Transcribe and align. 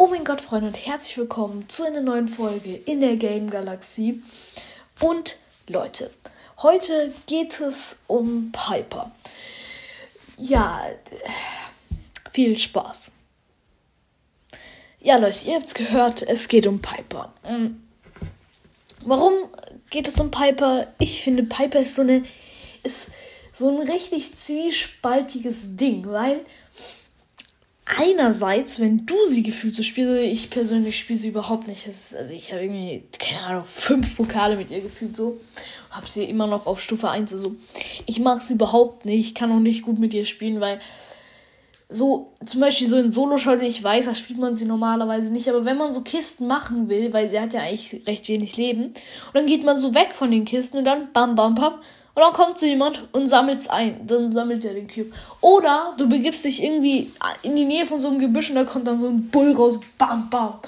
Oh 0.00 0.06
mein 0.06 0.22
Gott, 0.22 0.40
Freunde, 0.40 0.68
und 0.68 0.76
herzlich 0.86 1.18
willkommen 1.18 1.68
zu 1.68 1.82
einer 1.82 2.00
neuen 2.00 2.28
Folge 2.28 2.72
in 2.72 3.00
der 3.00 3.16
Game 3.16 3.50
Galaxie. 3.50 4.22
Und 5.00 5.38
Leute, 5.66 6.08
heute 6.58 7.12
geht 7.26 7.58
es 7.58 8.04
um 8.06 8.52
Piper. 8.52 9.10
Ja, 10.36 10.86
viel 12.30 12.56
Spaß. 12.56 13.10
Ja, 15.00 15.16
Leute, 15.16 15.48
ihr 15.48 15.56
habt 15.56 15.66
es 15.66 15.74
gehört, 15.74 16.22
es 16.22 16.46
geht 16.46 16.68
um 16.68 16.80
Piper. 16.80 17.32
Ähm, 17.42 17.82
warum 19.04 19.32
geht 19.90 20.06
es 20.06 20.20
um 20.20 20.30
Piper? 20.30 20.86
Ich 21.00 21.24
finde, 21.24 21.42
Piper 21.42 21.80
ist 21.80 21.96
so 21.96 22.02
eine. 22.02 22.24
ist 22.84 23.08
so 23.52 23.68
ein 23.68 23.88
richtig 23.88 24.32
zwiespaltiges 24.36 25.76
Ding, 25.76 26.06
weil 26.06 26.46
einerseits, 27.98 28.80
wenn 28.80 29.06
du 29.06 29.16
sie 29.26 29.42
gefühlt 29.42 29.74
so 29.74 29.82
spielst, 29.82 30.22
ich 30.22 30.50
persönlich 30.50 30.98
spiele 30.98 31.18
sie 31.18 31.28
überhaupt 31.28 31.66
nicht. 31.66 31.86
Ist, 31.86 32.14
also 32.16 32.32
ich 32.32 32.52
habe 32.52 32.62
irgendwie, 32.62 33.04
keine 33.18 33.42
Ahnung, 33.42 33.64
fünf 33.66 34.16
Pokale 34.16 34.56
mit 34.56 34.70
ihr 34.70 34.80
gefühlt 34.80 35.16
so. 35.16 35.38
Habe 35.90 36.08
sie 36.08 36.24
immer 36.24 36.46
noch 36.46 36.66
auf 36.66 36.80
Stufe 36.80 37.10
1. 37.10 37.32
Also 37.32 37.56
ich 38.06 38.20
mag 38.20 38.40
sie 38.42 38.54
überhaupt 38.54 39.04
nicht. 39.04 39.28
Ich 39.28 39.34
kann 39.34 39.50
auch 39.50 39.60
nicht 39.60 39.82
gut 39.82 39.98
mit 39.98 40.14
ihr 40.14 40.24
spielen, 40.24 40.60
weil 40.60 40.80
so, 41.90 42.34
zum 42.44 42.60
Beispiel 42.60 42.86
so 42.86 42.98
in 42.98 43.10
Solo-Schalten, 43.10 43.64
ich 43.64 43.82
weiß, 43.82 44.04
da 44.04 44.14
spielt 44.14 44.38
man 44.38 44.56
sie 44.56 44.66
normalerweise 44.66 45.32
nicht, 45.32 45.48
aber 45.48 45.64
wenn 45.64 45.78
man 45.78 45.90
so 45.90 46.02
Kisten 46.02 46.46
machen 46.46 46.90
will, 46.90 47.14
weil 47.14 47.30
sie 47.30 47.40
hat 47.40 47.54
ja 47.54 47.62
eigentlich 47.62 48.06
recht 48.06 48.28
wenig 48.28 48.58
Leben, 48.58 48.84
und 48.84 49.34
dann 49.34 49.46
geht 49.46 49.64
man 49.64 49.80
so 49.80 49.94
weg 49.94 50.10
von 50.12 50.30
den 50.30 50.44
Kisten 50.44 50.78
und 50.78 50.84
dann 50.84 51.10
bam, 51.14 51.34
bam, 51.34 51.54
bam, 51.54 51.80
und 52.18 52.24
dann 52.24 52.32
kommt 52.32 52.58
so 52.58 52.66
jemand 52.66 53.06
und 53.12 53.28
sammelt 53.28 53.60
es 53.60 53.68
ein. 53.68 54.04
Dann 54.04 54.32
sammelt 54.32 54.64
er 54.64 54.74
den 54.74 54.88
Cube. 54.88 55.12
Oder 55.40 55.94
du 55.98 56.08
begibst 56.08 56.44
dich 56.44 56.64
irgendwie 56.64 57.12
in 57.42 57.54
die 57.54 57.64
Nähe 57.64 57.86
von 57.86 58.00
so 58.00 58.08
einem 58.08 58.18
Gebüsch 58.18 58.50
und 58.50 58.56
da 58.56 58.64
kommt 58.64 58.88
dann 58.88 58.98
so 58.98 59.06
ein 59.06 59.30
Bull 59.30 59.52
raus. 59.52 59.78
Bam, 59.98 60.28
bam. 60.28 60.58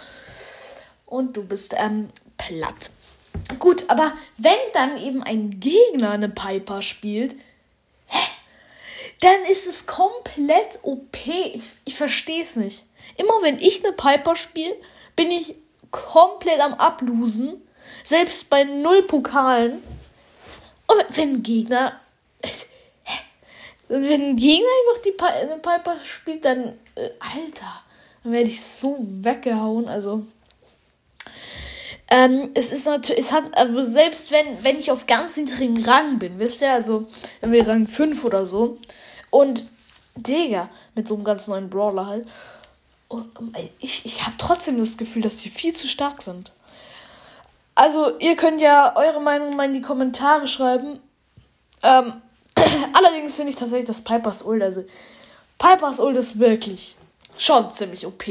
Und 1.06 1.36
du 1.36 1.42
bist 1.42 1.74
ähm, 1.76 2.10
platt. 2.38 2.92
Gut, 3.58 3.82
aber 3.88 4.12
wenn 4.36 4.52
dann 4.74 4.96
eben 4.96 5.24
ein 5.24 5.58
Gegner 5.58 6.10
eine 6.10 6.28
Piper 6.28 6.82
spielt, 6.82 7.34
hä, 8.06 8.28
dann 9.20 9.42
ist 9.50 9.66
es 9.66 9.88
komplett 9.88 10.78
OP. 10.82 11.16
Ich, 11.26 11.64
ich 11.84 11.96
verstehe 11.96 12.42
es 12.42 12.54
nicht. 12.54 12.84
Immer 13.16 13.42
wenn 13.42 13.58
ich 13.58 13.84
eine 13.84 13.92
Piper 13.92 14.36
spiele, 14.36 14.76
bin 15.16 15.32
ich 15.32 15.56
komplett 15.90 16.60
am 16.60 16.74
Ablosen. 16.74 17.60
Selbst 18.04 18.50
bei 18.50 18.62
null 18.62 19.02
Pokalen 19.02 19.82
und 20.90 21.16
wenn 21.16 21.34
ein 21.34 21.42
Gegner. 21.42 22.00
Wenn 23.88 24.22
ein 24.22 24.36
Gegner 24.36 24.68
einfach 24.68 25.02
die 25.04 25.10
Pi 25.10 25.56
Piper 25.62 25.96
spielt, 26.04 26.44
dann. 26.44 26.78
Äh, 26.94 27.10
Alter. 27.18 27.82
Dann 28.22 28.32
werde 28.32 28.48
ich 28.48 28.60
so 28.60 28.96
weggehauen. 29.00 29.88
Also. 29.88 30.24
Ähm, 32.12 32.50
es 32.54 32.72
ist 32.72 32.86
natürlich, 32.86 33.24
es 33.24 33.32
hat, 33.32 33.56
also 33.56 33.82
selbst 33.82 34.32
wenn, 34.32 34.64
wenn 34.64 34.78
ich 34.78 34.90
auf 34.90 35.06
ganz 35.06 35.36
niedrigem 35.36 35.84
Rang 35.84 36.18
bin, 36.18 36.40
wisst 36.40 36.60
ihr, 36.60 36.72
also, 36.72 37.06
wenn 37.40 37.52
wir 37.52 37.66
Rang 37.68 37.86
5 37.86 38.24
oder 38.24 38.44
so, 38.44 38.78
und, 39.30 39.64
Digga, 40.16 40.68
mit 40.96 41.06
so 41.06 41.14
einem 41.14 41.22
ganz 41.22 41.46
neuen 41.46 41.70
Brawler 41.70 42.06
halt, 42.06 42.26
und, 43.06 43.28
ich, 43.78 44.04
ich 44.04 44.26
habe 44.26 44.34
trotzdem 44.38 44.78
das 44.78 44.96
Gefühl, 44.96 45.22
dass 45.22 45.36
die 45.36 45.50
viel 45.50 45.72
zu 45.72 45.86
stark 45.86 46.20
sind. 46.20 46.52
Also, 47.80 48.18
ihr 48.18 48.36
könnt 48.36 48.60
ja 48.60 48.94
eure 48.94 49.22
Meinung 49.22 49.56
mal 49.56 49.64
in 49.64 49.72
die 49.72 49.80
Kommentare 49.80 50.46
schreiben. 50.46 51.00
Ähm, 51.82 52.12
allerdings 52.92 53.36
finde 53.36 53.48
ich 53.48 53.56
tatsächlich 53.56 53.86
das 53.86 54.04
Pipers 54.04 54.42
Ult, 54.42 54.62
also 54.62 54.84
Pipers 55.58 55.98
Ult 55.98 56.18
ist 56.18 56.38
wirklich 56.38 56.94
schon 57.38 57.70
ziemlich 57.70 58.06
OP. 58.06 58.22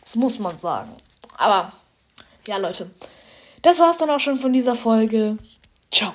Das 0.00 0.16
muss 0.16 0.38
man 0.38 0.58
sagen. 0.58 0.96
Aber, 1.36 1.70
ja, 2.46 2.56
Leute. 2.56 2.90
Das 3.60 3.78
war's 3.80 3.98
dann 3.98 4.08
auch 4.08 4.18
schon 4.18 4.38
von 4.38 4.54
dieser 4.54 4.74
Folge. 4.74 5.36
Ciao. 5.92 6.14